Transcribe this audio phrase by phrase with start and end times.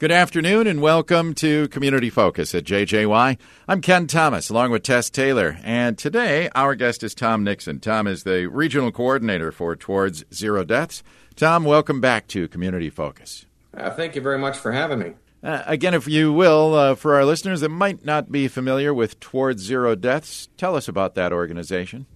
[0.00, 3.36] Good afternoon and welcome to Community Focus at JJY.
[3.68, 7.80] I'm Ken Thomas along with Tess Taylor, and today our guest is Tom Nixon.
[7.80, 11.02] Tom is the regional coordinator for Towards Zero Deaths.
[11.36, 13.44] Tom, welcome back to Community Focus.
[13.76, 15.12] Uh, thank you very much for having me.
[15.42, 19.20] Uh, again, if you will, uh, for our listeners that might not be familiar with
[19.20, 22.06] Towards Zero Deaths, tell us about that organization.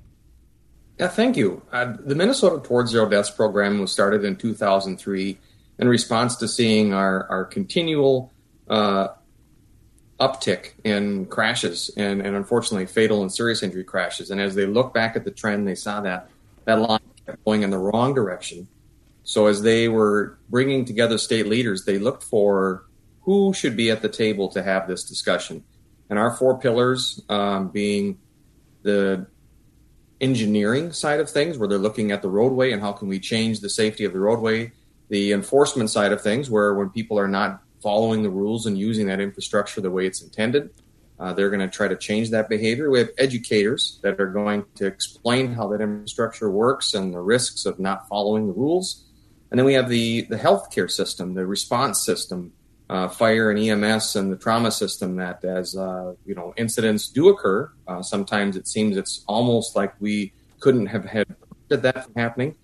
[0.99, 1.61] Yeah, thank you.
[1.71, 5.37] Uh, the Minnesota Towards Zero Deaths program was started in 2003
[5.79, 8.33] in response to seeing our, our continual
[8.69, 9.09] uh,
[10.21, 14.31] uptick in crashes and, and unfortunately fatal and serious injury crashes.
[14.31, 16.29] And as they look back at the trend, they saw that
[16.65, 18.69] that line kept going in the wrong direction.
[19.25, 22.85] So as they were bringing together state leaders, they looked for
[23.23, 25.65] who should be at the table to have this discussion.
[26.11, 28.19] And our four pillars um, being
[28.83, 29.27] the
[30.21, 33.61] engineering side of things, where they're looking at the roadway and how can we change
[33.61, 34.73] the safety of the roadway
[35.09, 39.07] the enforcement side of things, where when people are not following the rules and using
[39.07, 40.71] that infrastructure the way it's intended,
[41.21, 42.91] uh, they're going to try to change that behavior.
[42.91, 47.67] We have educators that are going to explain how that infrastructure works and the risks
[47.67, 49.05] of not following the rules.
[49.51, 52.53] And then we have the, the healthcare system, the response system,
[52.91, 57.29] uh, fire and EMS and the trauma system that as, uh, you know, incidents do
[57.29, 61.27] occur, uh, sometimes it seems it's almost like we couldn't have had
[61.69, 62.57] that from happening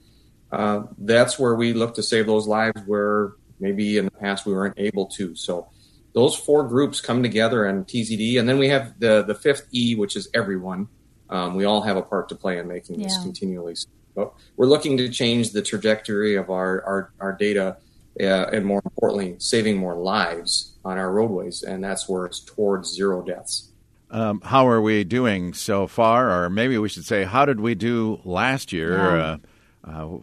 [0.53, 4.53] uh, that's where we look to save those lives where maybe in the past we
[4.53, 5.35] weren't able to.
[5.37, 5.69] So
[6.13, 9.95] those four groups come together and TZD, and then we have the the fifth E,
[9.95, 10.89] which is everyone.
[11.29, 13.07] Um, we all have a part to play in making yeah.
[13.07, 13.77] this continually.
[14.17, 17.77] But we're looking to change the trajectory of our our, our data,
[18.21, 22.93] uh, and more importantly, saving more lives on our roadways, and that's where it's towards
[22.93, 23.69] zero deaths.
[24.11, 27.77] Um, how are we doing so far, or maybe we should say, how did we
[27.77, 28.95] do last year?
[28.97, 29.23] Yeah.
[29.23, 29.37] Uh,
[29.85, 30.19] uh,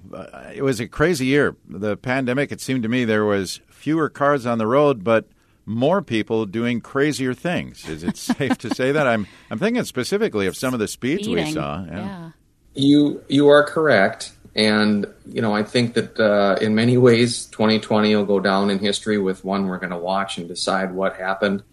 [0.53, 1.55] it was a crazy year.
[1.67, 5.27] The pandemic, it seemed to me there was fewer cars on the road, but
[5.65, 7.87] more people doing crazier things.
[7.87, 9.07] Is it safe to say that?
[9.07, 11.45] I'm I'm thinking specifically of some of the speeds Speeding.
[11.45, 11.83] we saw.
[11.85, 11.95] Yeah.
[11.95, 12.31] yeah.
[12.73, 18.15] You you are correct, and you know I think that uh, in many ways 2020
[18.15, 21.63] will go down in history with one we're going to watch and decide what happened,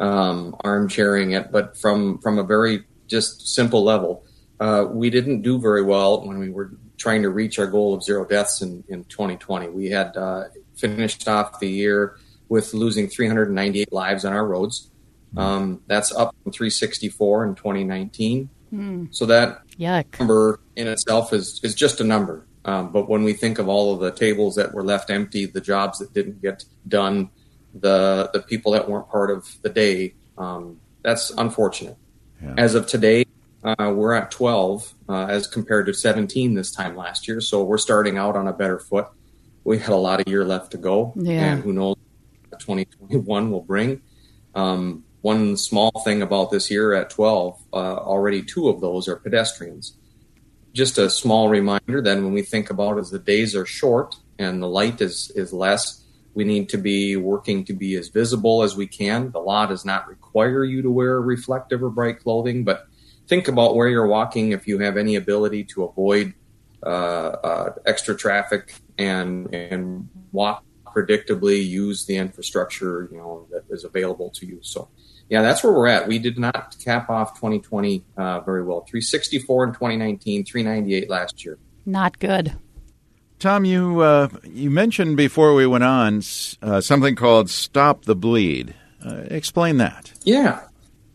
[0.00, 1.52] um, armchairing it.
[1.52, 4.24] But from from a very just simple level,
[4.58, 8.02] uh, we didn't do very well when we were trying to reach our goal of
[8.02, 9.68] zero deaths in, in 2020.
[9.68, 10.44] We had uh,
[10.76, 12.16] finished off the year
[12.48, 14.90] with losing 398 lives on our roads.
[15.36, 18.48] Um, that's up from 364 in 2019.
[18.72, 19.14] Mm.
[19.14, 20.18] So that Yuck.
[20.18, 22.46] number in itself is, is just a number.
[22.64, 25.60] Um, but when we think of all of the tables that were left empty, the
[25.60, 27.30] jobs that didn't get done,
[27.74, 31.96] the the people that weren't part of the day, um, that's unfortunate.
[32.42, 32.54] Yeah.
[32.58, 33.24] As of today,
[33.66, 37.40] uh, we're at 12 uh, as compared to 17 this time last year.
[37.40, 39.08] So we're starting out on a better foot.
[39.64, 41.52] We had a lot of year left to go, yeah.
[41.52, 41.96] and who knows
[42.48, 44.00] what 2021 will bring.
[44.54, 49.16] Um, one small thing about this year at 12, uh, already two of those are
[49.16, 49.96] pedestrians.
[50.72, 54.62] Just a small reminder then when we think about as the days are short and
[54.62, 58.76] the light is, is less, we need to be working to be as visible as
[58.76, 59.32] we can.
[59.32, 62.85] The law does not require you to wear reflective or bright clothing, but
[63.26, 66.34] think about where you're walking if you have any ability to avoid
[66.82, 70.64] uh, uh, extra traffic and and walk
[70.94, 74.58] predictably use the infrastructure you know that is available to you.
[74.62, 74.88] So
[75.28, 76.06] yeah that's where we're at.
[76.06, 78.80] We did not cap off 2020 uh, very well.
[78.82, 81.58] 364 in 2019 398 last year.
[81.84, 82.56] Not good.
[83.38, 86.22] Tom you uh, you mentioned before we went on
[86.62, 88.74] uh, something called stop the bleed.
[89.04, 90.12] Uh, explain that.
[90.24, 90.62] Yeah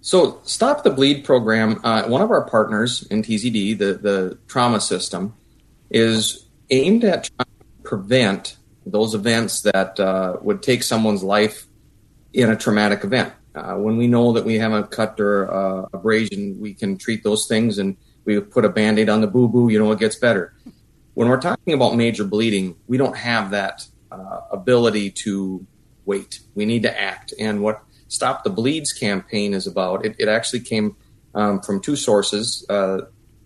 [0.01, 4.81] so, Stop the Bleed program, uh, one of our partners in TZD, the, the trauma
[4.81, 5.35] system,
[5.91, 11.67] is aimed at trying to prevent those events that uh, would take someone's life
[12.33, 13.31] in a traumatic event.
[13.53, 17.23] Uh, when we know that we have a cut or uh, abrasion, we can treat
[17.23, 17.95] those things and
[18.25, 20.53] we put a band aid on the boo boo, you know, it gets better.
[21.13, 25.65] When we're talking about major bleeding, we don't have that uh, ability to
[26.05, 26.39] wait.
[26.55, 27.33] We need to act.
[27.37, 30.05] And what Stop the Bleeds campaign is about.
[30.05, 30.97] It, it actually came
[31.33, 32.65] um, from two sources.
[32.69, 33.03] Uh,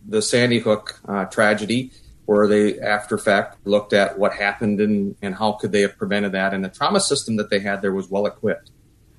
[0.07, 1.91] the Sandy Hook uh, tragedy,
[2.25, 6.31] where they, after fact, looked at what happened and, and how could they have prevented
[6.31, 6.51] that.
[6.51, 8.71] And the trauma system that they had there was well equipped.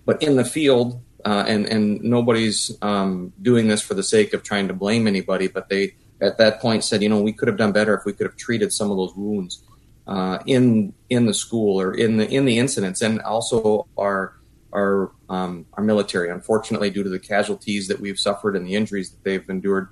[0.04, 4.42] But in the field, uh, and, and nobody's um, doing this for the sake of
[4.42, 7.56] trying to blame anybody, but they at that point said, you know, we could have
[7.56, 9.62] done better if we could have treated some of those wounds
[10.08, 14.34] uh, in in the school or in the in the incidents, and also our
[14.72, 16.30] our um, our military.
[16.30, 19.88] Unfortunately, due to the casualties that we've suffered and the injuries that they've endured,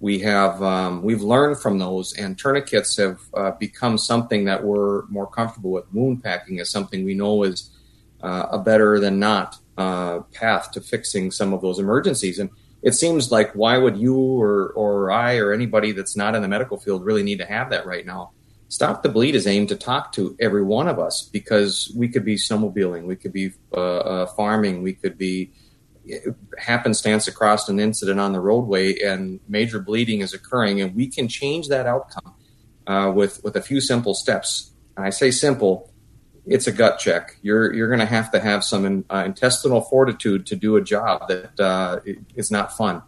[0.00, 5.06] we have um, we've learned from those, and tourniquets have uh, become something that we're
[5.06, 5.84] more comfortable with.
[5.92, 7.70] Wound packing is something we know is
[8.22, 12.38] uh, a better than not uh, path to fixing some of those emergencies.
[12.38, 12.50] And
[12.82, 16.48] it seems like why would you or, or I or anybody that's not in the
[16.48, 18.32] medical field really need to have that right now?
[18.68, 22.24] Stop the Bleed is aimed to talk to every one of us because we could
[22.24, 25.52] be snowmobiling, we could be uh, uh, farming, we could be
[26.12, 31.06] uh, happenstance across an incident on the roadway and major bleeding is occurring, and we
[31.06, 32.34] can change that outcome
[32.88, 34.72] uh, with with a few simple steps.
[34.96, 35.92] And I say simple,
[36.44, 37.36] it's a gut check.
[37.42, 40.82] You're you're going to have to have some in, uh, intestinal fortitude to do a
[40.82, 42.00] job that uh,
[42.34, 43.02] is not fun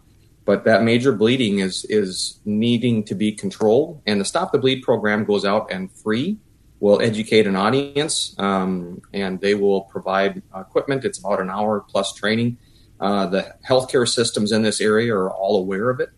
[0.49, 4.01] but that major bleeding is is needing to be controlled.
[4.07, 6.39] And the Stop the Bleed program goes out and free
[6.79, 11.05] will educate an audience, um, and they will provide equipment.
[11.05, 12.57] It's about an hour plus training.
[12.99, 16.09] Uh, the healthcare systems in this area are all aware of it,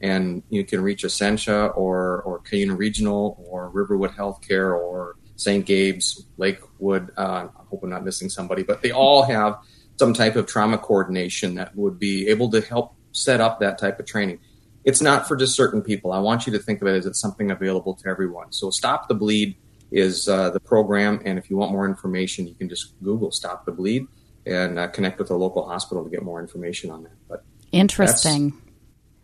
[0.00, 5.66] and you can reach Essentia or or Cuyuna Regional or Riverwood Healthcare or St.
[5.66, 7.10] Gabe's, Lakewood.
[7.18, 9.58] Uh, I hope I'm not missing somebody, but they all have
[9.98, 13.98] some type of trauma coordination that would be able to help set up that type
[14.00, 14.38] of training.
[14.84, 16.12] It's not for just certain people.
[16.12, 18.52] I want you to think of it as it's something available to everyone.
[18.52, 19.56] So Stop the Bleed
[19.90, 23.66] is uh, the program, and if you want more information, you can just Google Stop
[23.66, 24.06] the Bleed
[24.46, 27.12] and uh, connect with a local hospital to get more information on that.
[27.28, 28.54] But interesting.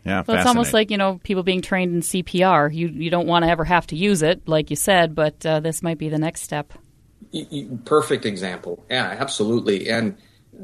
[0.04, 2.72] Yeah, well, it's almost like you know people being trained in CPR.
[2.72, 5.60] You you don't want to ever have to use it, like you said, but uh,
[5.60, 6.72] this might be the next step.
[7.84, 8.84] Perfect example.
[8.88, 9.88] Yeah, absolutely.
[9.88, 10.16] And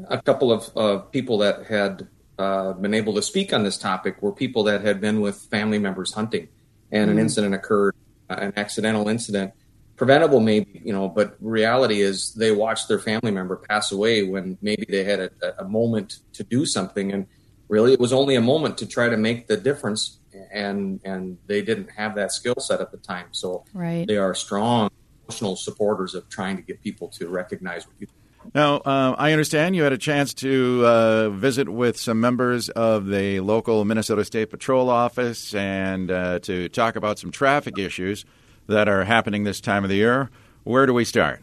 [0.07, 2.07] a couple of uh, people that had
[2.37, 5.79] uh, been able to speak on this topic were people that had been with family
[5.79, 6.49] members hunting,
[6.91, 7.17] and mm-hmm.
[7.17, 7.95] an incident occurred,
[8.29, 9.53] uh, an accidental incident,
[9.95, 14.57] preventable maybe, you know, but reality is they watched their family member pass away when
[14.61, 17.27] maybe they had a, a moment to do something, and
[17.67, 20.19] really it was only a moment to try to make the difference,
[20.51, 24.07] and and they didn't have that skill set at the time, so right.
[24.07, 24.89] they are strong
[25.27, 28.07] emotional supporters of trying to get people to recognize what you
[28.53, 33.07] now, uh, I understand you had a chance to uh, visit with some members of
[33.07, 38.25] the local Minnesota State Patrol office and uh, to talk about some traffic issues
[38.67, 40.29] that are happening this time of the year.
[40.63, 41.41] Where do we start?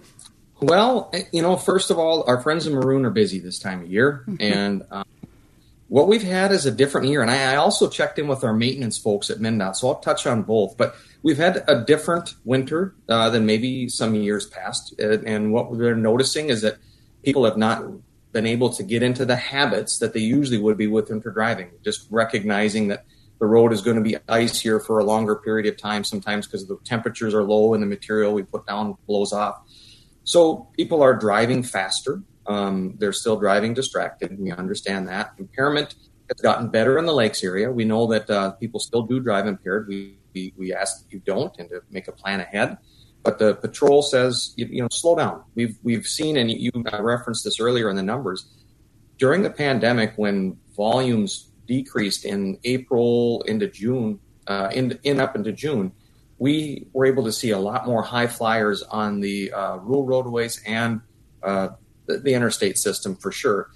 [0.60, 3.90] Well, you know, first of all, our friends in Maroon are busy this time of
[3.90, 5.04] year, and um,
[5.88, 7.22] what we've had is a different year.
[7.22, 10.26] And I, I, also checked in with our maintenance folks at MnDOT, so I'll touch
[10.26, 10.76] on both.
[10.76, 15.96] But we've had a different winter uh, than maybe some years past, and what we're
[15.96, 16.76] noticing is that
[17.22, 17.84] people have not
[18.32, 21.70] been able to get into the habits that they usually would be with winter driving.
[21.84, 23.04] Just recognizing that
[23.40, 26.46] the road is going to be ice here for a longer period of time, sometimes
[26.46, 29.62] because the temperatures are low and the material we put down blows off.
[30.24, 32.22] So people are driving faster.
[32.46, 34.38] Um, they're still driving distracted.
[34.38, 35.32] We understand that.
[35.38, 35.94] Impairment
[36.28, 37.72] has gotten better in the lakes area.
[37.72, 39.88] We know that uh, people still do drive impaired.
[39.88, 42.78] We, we, we ask that you don't and to make a plan ahead.
[43.22, 45.42] But the patrol says, you, you know, slow down.
[45.54, 46.70] We've we've seen, and you
[47.00, 48.46] referenced this earlier in the numbers
[49.20, 54.18] during the pandemic when volumes decreased in April into June,
[54.48, 55.92] uh, in, in up into June,
[56.38, 60.60] we were able to see a lot more high flyers on the uh, rural roadways
[60.66, 61.02] and
[61.42, 61.68] uh,
[62.06, 63.70] the, the, interstate system for sure.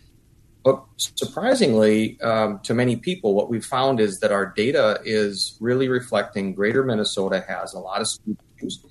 [0.65, 5.89] But surprisingly, um, to many people, what we found is that our data is really
[5.89, 8.83] reflecting Greater Minnesota has a lot of speed issues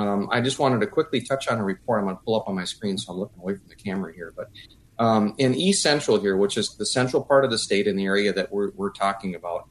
[0.00, 2.00] um, I just wanted to quickly touch on a report.
[2.00, 4.12] I'm going to pull up on my screen, so I'm looking away from the camera
[4.12, 4.32] here.
[4.36, 4.50] But
[4.98, 8.04] um, in East Central here, which is the central part of the state in the
[8.04, 9.68] area that we're, we're talking about,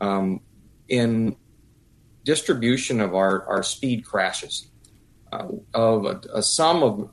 [0.00, 0.40] um,
[0.88, 1.36] in
[2.24, 4.68] distribution of our, our speed crashes,
[5.32, 7.10] uh, of a, a, sum of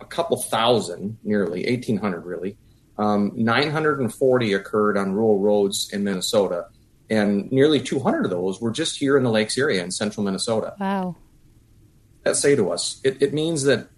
[0.00, 2.56] a couple thousand, nearly 1,800 really,
[2.98, 6.66] um, 940 occurred on rural roads in Minnesota,
[7.10, 10.74] and nearly 200 of those were just here in the Lakes area in central Minnesota.
[10.78, 11.16] Wow
[12.24, 13.00] that say to us?
[13.04, 13.88] It, it means that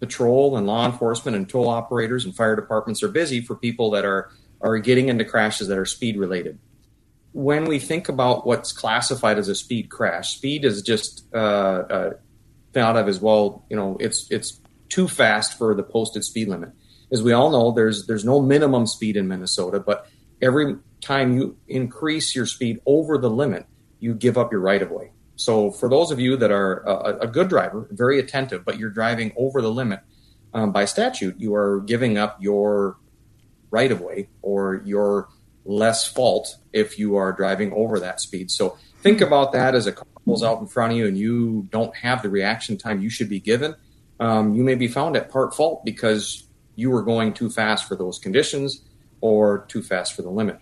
[0.00, 4.04] patrol and law enforcement and toll operators and fire departments are busy for people that
[4.04, 6.58] are are getting into crashes that are speed related.
[7.32, 12.10] When we think about what's classified as a speed crash, speed is just uh, uh,
[12.72, 13.64] thought of as well.
[13.68, 16.70] You know, it's it's too fast for the posted speed limit.
[17.12, 20.08] As we all know, there's there's no minimum speed in Minnesota, but
[20.40, 23.66] every time you increase your speed over the limit,
[24.00, 25.12] you give up your right of way.
[25.36, 28.90] So for those of you that are a, a good driver, very attentive, but you're
[28.90, 30.00] driving over the limit
[30.54, 32.96] um, by statute, you are giving up your
[33.70, 35.28] right of way or your
[35.66, 38.50] less fault if you are driving over that speed.
[38.50, 41.68] So think about that as a car pulls out in front of you and you
[41.70, 43.76] don't have the reaction time you should be given.
[44.18, 47.94] Um, you may be found at part fault because you were going too fast for
[47.94, 48.82] those conditions
[49.20, 50.58] or too fast for the limit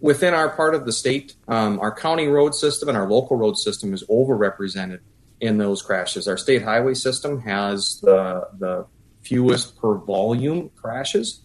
[0.00, 3.56] within our part of the state, um, our county road system and our local road
[3.56, 5.00] system is overrepresented
[5.40, 6.28] in those crashes.
[6.28, 8.86] Our state highway system has the the
[9.22, 11.40] fewest per volume crashes.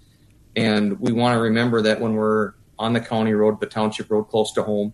[0.56, 4.26] And we want to remember that when we're on the county road, the township road
[4.26, 4.94] close to home,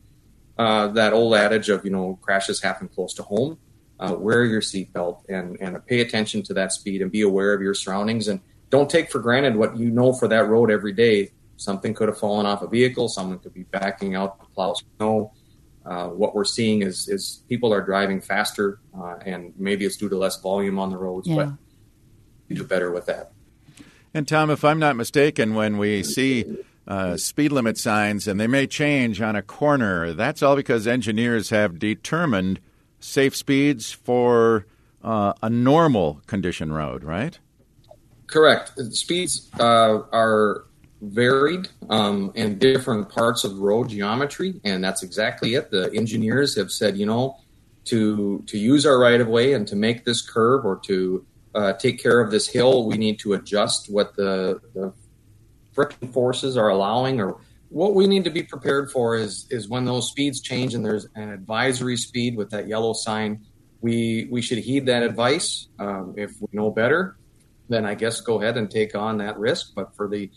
[0.58, 3.58] uh, that old adage of, you know, crashes happen close to home,
[4.00, 7.62] uh, wear your seatbelt and, and pay attention to that speed and be aware of
[7.62, 8.28] your surroundings.
[8.28, 11.32] And don't take for granted what you know for that road every day.
[11.58, 15.34] Something could have fallen off a vehicle, someone could be backing out to plow snow.
[15.86, 20.10] Uh, what we're seeing is, is people are driving faster, uh, and maybe it's due
[20.10, 21.36] to less volume on the roads, yeah.
[21.36, 21.50] but
[22.48, 23.32] you do better with that.
[24.14, 28.48] And Tom, if I'm not mistaken, when we see uh, speed limit signs and they
[28.48, 32.60] may change on a corner, that's all because engineers have determined
[33.00, 34.66] safe speeds for
[35.04, 37.40] uh, a normal condition road, right?
[38.28, 38.74] Correct.
[38.92, 40.66] Speeds uh, are
[41.02, 45.72] varied um, in different parts of road geometry, and that's exactly it.
[45.72, 47.38] The engineers have said, you know,
[47.86, 51.26] to to use our right of way and to make this curve or to
[51.56, 54.94] uh, take care of this hill, we need to adjust what the, the
[55.74, 57.40] friction forces are allowing or
[57.70, 61.08] what we need to be prepared for is is when those speeds change and there's
[61.16, 63.46] an advisory speed with that yellow sign
[63.82, 67.18] we we should heed that advice um, if we know better
[67.70, 70.30] then i guess go ahead and take on that risk but for the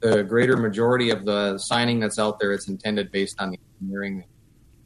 [0.00, 4.24] the greater majority of the signing that's out there it's intended based on the engineering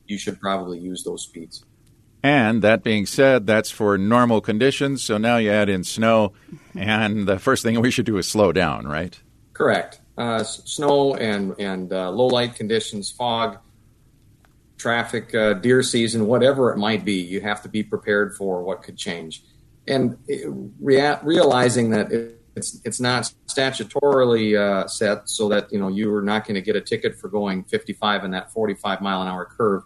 [0.07, 1.64] you should probably use those speeds
[2.23, 5.02] and that being said, that's for normal conditions.
[5.02, 6.33] So now you add in snow,
[6.75, 9.19] and the first thing we should do is slow down, right?
[9.52, 10.00] Correct.
[10.16, 13.59] Uh, snow and and uh, low light conditions, fog,
[14.78, 18.83] traffic, uh, deer season, whatever it might be, you have to be prepared for what
[18.83, 19.42] could change,
[19.88, 20.16] and
[20.81, 26.23] rea- realizing that it's it's not statutorily uh, set so that you know you are
[26.23, 29.44] not going to get a ticket for going 55 in that 45 mile an hour
[29.44, 29.85] curve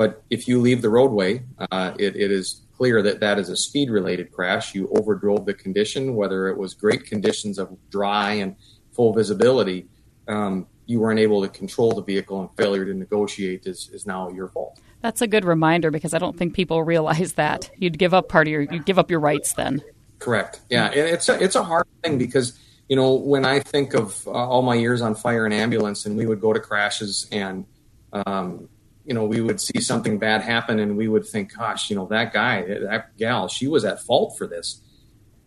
[0.00, 3.56] but if you leave the roadway, uh, it, it is clear that that is a
[3.56, 4.74] speed related crash.
[4.74, 8.56] You overdrove the condition, whether it was great conditions of dry and
[8.92, 9.90] full visibility.
[10.26, 14.30] Um, you weren't able to control the vehicle and failure to negotiate is, is now
[14.30, 14.80] your fault.
[15.02, 18.46] That's a good reminder because I don't think people realize that you'd give up part
[18.46, 19.82] of your you'd give up your rights then.
[20.20, 20.60] Correct.
[20.70, 22.58] Yeah, and it's a, it's a hard thing because
[22.88, 26.16] you know when I think of uh, all my years on fire and ambulance, and
[26.16, 27.66] we would go to crashes and
[28.12, 28.68] um,
[29.04, 32.06] you know, we would see something bad happen and we would think, gosh, you know,
[32.06, 34.80] that guy, that gal, she was at fault for this.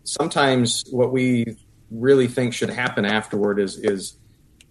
[0.02, 1.56] Sometimes what we
[1.90, 4.18] really think should happen afterward is, is,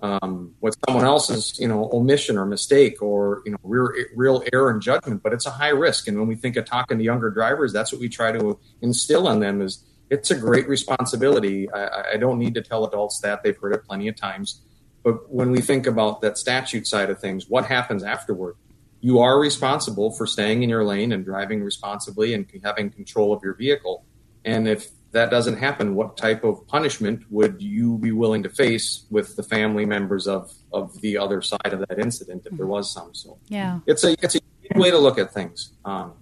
[0.02, 4.70] um, what someone else's, you know, omission or mistake or, you know, real, real error
[4.70, 6.10] in judgment, but it's a high risk.
[6.10, 9.30] And when we think of talking to younger drivers, that's what we try to instill
[9.30, 11.72] in them is it's a great responsibility.
[11.72, 14.62] I, I don't need to tell adults that they've heard it plenty of times.
[15.04, 18.56] But when we think about that statute side of things, what happens afterward?
[19.04, 23.44] you are responsible for staying in your lane and driving responsibly and having control of
[23.44, 24.06] your vehicle.
[24.46, 29.06] And if that doesn't happen, what type of punishment would you be willing to face
[29.12, 32.94] with the family members of, of the other side of that incident if there was
[32.94, 33.14] some?
[33.14, 36.14] So yeah, it's a it's a way to look at things, um,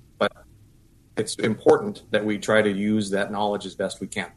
[1.18, 4.32] it's important that we try to use that knowledge as best we can.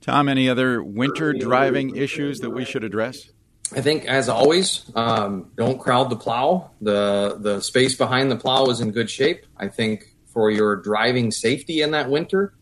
[0.00, 3.30] Tom, any other winter driving issues that we should address?
[3.74, 6.70] I think, as always, um, don't crowd the plow.
[6.80, 9.46] the The space behind the plow is in good shape.
[9.56, 12.54] I think for your driving safety in that winter,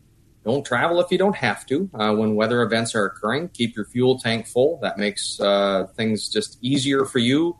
[0.45, 1.89] don't travel if you don't have to.
[1.93, 4.79] Uh, when weather events are occurring, keep your fuel tank full.
[4.81, 7.57] That makes uh, things just easier for you.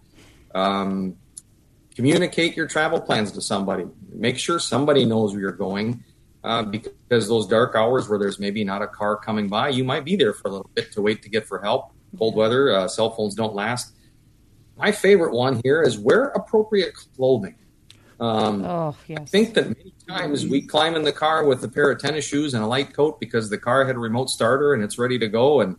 [0.56, 1.18] Um,
[1.96, 3.86] communicate your travel plans to somebody.
[4.14, 6.04] Make sure somebody knows where you're going.
[6.44, 10.04] Uh, because those dark hours where there's maybe not a car coming by, you might
[10.04, 12.74] be there for a little bit to wait to get for help cold weather.
[12.74, 13.94] Uh, cell phones don't last.
[14.78, 17.56] My favorite one here is wear appropriate clothing.
[18.20, 19.20] Um, oh, yes.
[19.22, 22.26] I think that many times we climb in the car with a pair of tennis
[22.26, 25.18] shoes and a light coat because the car had a remote starter and it's ready
[25.20, 25.62] to go.
[25.62, 25.76] And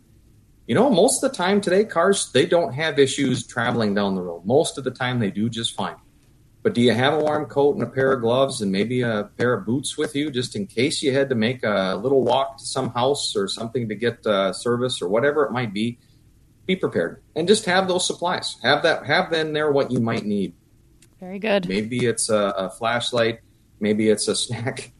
[0.67, 4.21] you know, most of the time today, cars they don't have issues traveling down the
[4.21, 4.45] road.
[4.45, 5.95] Most of the time, they do just fine.
[6.63, 9.29] But do you have a warm coat and a pair of gloves and maybe a
[9.37, 12.57] pair of boots with you just in case you had to make a little walk
[12.57, 15.99] to some house or something to get uh, service or whatever it might be?
[16.65, 18.57] be prepared and just have those supplies.
[18.63, 19.05] Have that.
[19.05, 20.53] Have then there what you might need.
[21.19, 21.67] Very good.
[21.67, 23.39] Maybe it's a, a flashlight.
[23.79, 24.91] Maybe it's a snack,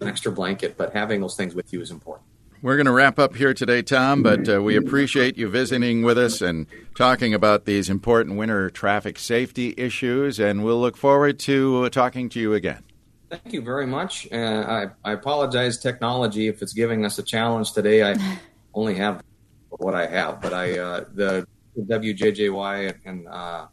[0.00, 0.76] an extra blanket.
[0.76, 2.26] But having those things with you is important.
[2.62, 6.18] We're going to wrap up here today, Tom, but uh, we appreciate you visiting with
[6.18, 11.84] us and talking about these important winter traffic safety issues, and we'll look forward to
[11.84, 12.84] uh, talking to you again.
[13.30, 14.28] Thank you very much.
[14.30, 18.02] Uh, I, I apologize, technology, if it's giving us a challenge today.
[18.02, 18.16] I
[18.74, 19.22] only have
[19.70, 23.68] what I have, but I uh, the, the WJJY and uh,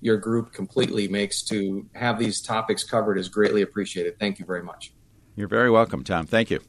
[0.00, 4.18] your group completely makes to have these topics covered is greatly appreciated.
[4.18, 4.94] Thank you very much.
[5.36, 6.24] You're very welcome, Tom.
[6.24, 6.60] Thank you.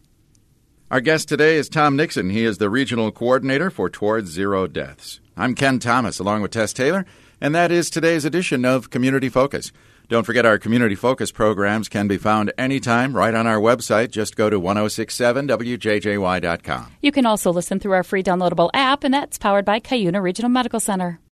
[0.91, 2.31] Our guest today is Tom Nixon.
[2.31, 5.21] He is the regional coordinator for Towards Zero Deaths.
[5.37, 7.05] I'm Ken Thomas, along with Tess Taylor,
[7.39, 9.71] and that is today's edition of Community Focus.
[10.09, 14.11] Don't forget our Community Focus programs can be found anytime right on our website.
[14.11, 16.91] Just go to 1067wjjy.com.
[17.01, 20.49] You can also listen through our free downloadable app, and that's powered by Cuyuna Regional
[20.49, 21.21] Medical Center.